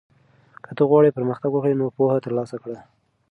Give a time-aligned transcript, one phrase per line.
[0.63, 2.79] که ته غواړې پرمختګ وکړې نو پوهه ترلاسه کړه.